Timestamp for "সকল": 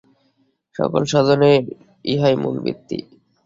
0.75-1.01